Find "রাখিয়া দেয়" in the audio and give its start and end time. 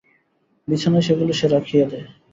1.47-2.07